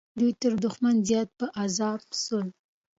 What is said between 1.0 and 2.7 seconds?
زیات په عذاب سول.